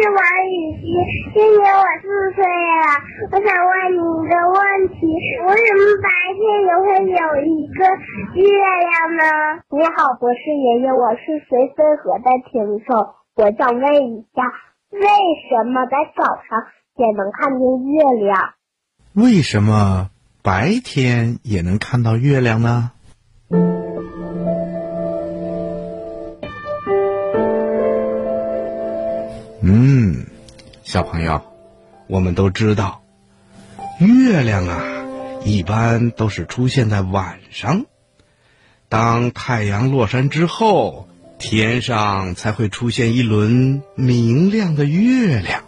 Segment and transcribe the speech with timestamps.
[0.00, 0.16] 是王
[0.48, 0.88] 雨欣，
[1.34, 3.04] 今年我四岁了。
[3.32, 5.04] 我想问你一个问题：
[5.44, 6.08] 为什么白
[6.40, 7.84] 天也会有一个
[8.40, 9.60] 月亮呢？
[9.68, 14.40] 你好，博士爷爷，我是随飞河的听众，我想问一下，
[14.88, 15.04] 为
[15.50, 16.64] 什么在早上
[16.96, 17.60] 也能看见
[17.92, 18.54] 月亮？
[19.12, 20.08] 为什么
[20.42, 22.92] 白天也能看到月亮呢？
[29.72, 30.26] 嗯，
[30.82, 31.40] 小朋友，
[32.08, 33.02] 我们都知道，
[34.00, 34.82] 月亮啊，
[35.44, 37.84] 一般都是出现在晚上。
[38.88, 45.62] 当太阳落山之后，天上才会出现一轮明亮的月亮。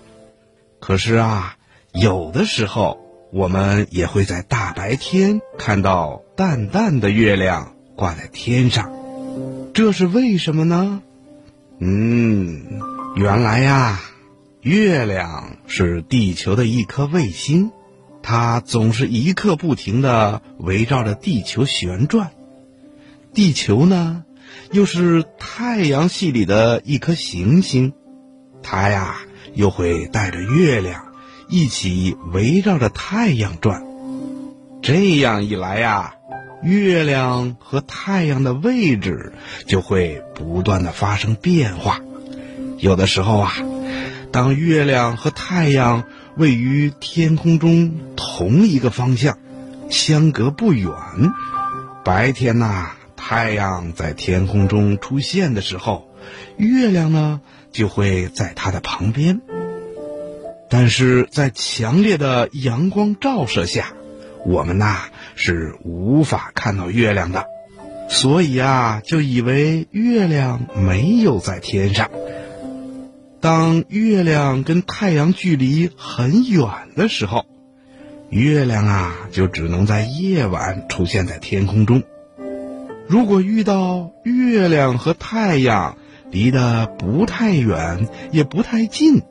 [0.81, 1.57] 可是啊，
[1.93, 2.99] 有的时候
[3.31, 8.91] 我们也会在大白天看到淡淡的月亮挂在天上，
[9.73, 11.03] 这是为什么呢？
[11.79, 12.91] 嗯。
[13.15, 14.01] 原来呀，
[14.63, 17.71] 月亮是地球的一颗卫星，
[18.23, 22.31] 它总是一刻不停的围绕着地球旋转。
[23.35, 24.25] 地球呢，
[24.71, 27.93] 又是太阳系里的一颗行星，
[28.63, 29.19] 它呀
[29.53, 31.13] 又会带着月亮
[31.51, 33.85] 一起围绕着太阳转。
[34.81, 36.15] 这样一来呀，
[36.63, 39.35] 月亮和太阳的位置
[39.67, 42.01] 就会不断的发生变化。
[42.83, 43.53] 有的时候啊，
[44.33, 46.03] 当月亮和太阳
[46.37, 49.39] 位于天空中同一个方向，
[49.89, 50.91] 相隔不远，
[52.05, 56.09] 白天呐，太阳在天空中出现的时候，
[56.57, 59.41] 月亮呢就会在它的旁边。
[60.69, 63.93] 但是在强烈的阳光照射下，
[64.45, 65.05] 我们呐
[65.37, 67.47] 是无法看到月亮的，
[68.09, 72.11] 所以啊，就以为月亮没有在天上。
[73.43, 77.45] 当月亮跟太阳距离很远的时候，
[78.31, 82.05] 月亮啊就只能在夜晚出现在天空中。
[83.09, 85.99] 如果遇到月亮和太阳
[86.31, 89.23] 离得不太远也不太近，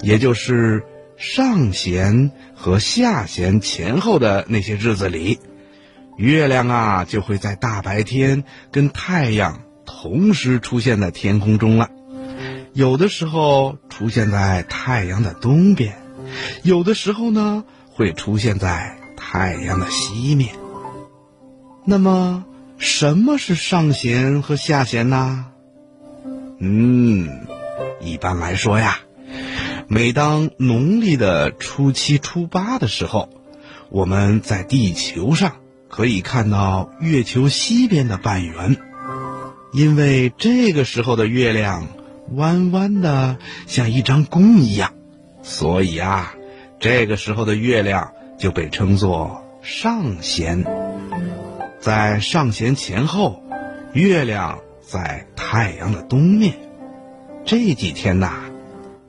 [0.00, 0.82] 也就是
[1.18, 5.40] 上弦和下弦前后的那些日子里，
[6.16, 11.90] 月亮啊就会在大白天跟太阳同时出现在天空中了。
[12.74, 16.02] 有的时候出现在太阳的东边，
[16.62, 20.54] 有的时候呢会出现在太阳的西面。
[21.84, 22.46] 那么，
[22.78, 25.48] 什么是上弦和下弦呢？
[26.60, 27.46] 嗯，
[28.00, 29.00] 一般来说呀，
[29.86, 33.28] 每当农历的初七、初八的时候，
[33.90, 35.56] 我们在地球上
[35.88, 38.78] 可以看到月球西边的半圆，
[39.74, 41.86] 因为这个时候的月亮。
[42.30, 44.94] 弯弯的，像一张弓一样，
[45.42, 46.34] 所以啊，
[46.78, 50.64] 这个时候的月亮就被称作上弦。
[51.80, 53.42] 在上弦前后，
[53.92, 56.54] 月亮在太阳的东面。
[57.44, 58.44] 这几天呐，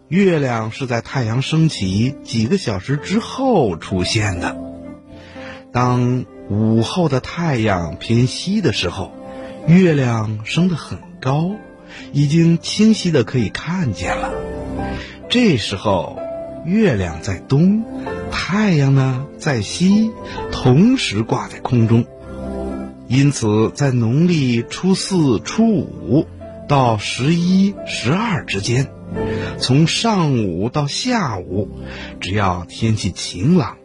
[0.08, 4.58] 月亮是在太阳升起几个小时之后出现的。
[5.72, 9.12] 当午后的太阳偏西的时候，
[9.68, 11.52] 月亮升得很高。
[12.12, 14.32] 已经清晰的可以看见了。
[15.30, 16.20] 这时候，
[16.66, 17.84] 月亮在东，
[18.32, 20.12] 太阳呢在西，
[20.52, 22.06] 同时挂在空中。
[23.08, 26.26] 因此，在农历初四、初五
[26.68, 28.88] 到十一、十二之间，
[29.60, 31.70] 从上午到下午，
[32.20, 33.78] 只要天气晴朗，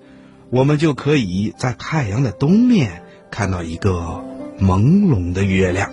[0.51, 4.25] 我们就可以在太阳的东面看到一个
[4.61, 5.93] 朦胧的月亮。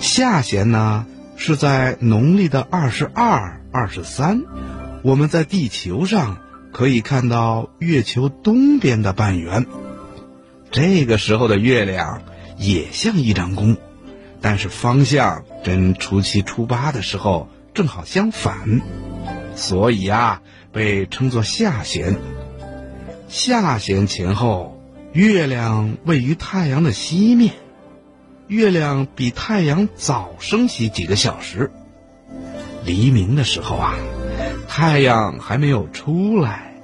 [0.00, 1.06] 下弦呢，
[1.36, 4.42] 是在农历的二十二、二十三，
[5.02, 6.38] 我们在地球上
[6.72, 9.66] 可以看到月球东边的半圆。
[10.70, 12.22] 这个时候的月亮
[12.56, 13.76] 也像一张弓，
[14.40, 18.82] 但是方向跟初七、初八的时候正好相反，
[19.54, 22.16] 所以啊，被称作下弦。
[23.28, 24.80] 下弦前后，
[25.12, 27.54] 月亮位于太阳的西面。
[28.48, 31.72] 月亮比太阳早升起几个小时。
[32.84, 33.94] 黎明的时候啊，
[34.68, 36.74] 太阳还没有出来，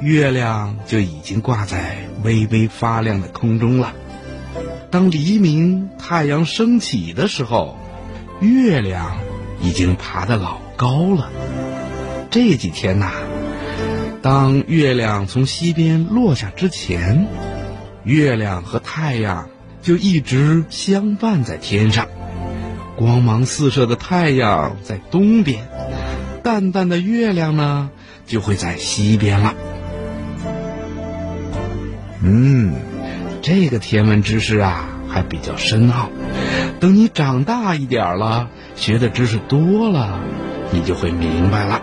[0.00, 3.92] 月亮就已经挂在微微发亮的空中了。
[4.90, 7.76] 当黎明，太阳升起的时候，
[8.40, 9.18] 月亮
[9.60, 11.30] 已经爬得老高了。
[12.30, 13.12] 这几天呐，
[14.22, 17.26] 当月亮从西边落下之前，
[18.04, 19.50] 月亮和太阳
[19.84, 22.08] 就一直相伴在天上。
[22.96, 25.68] 光芒四射的太阳在东边，
[26.42, 27.90] 淡淡的月亮呢
[28.26, 29.54] 就会在西边了。
[32.22, 32.72] 嗯，
[33.42, 36.08] 这个天文知识啊还比较深奥，
[36.80, 40.18] 等你长大一点了，学的知识多了，
[40.70, 41.82] 你就会明白了。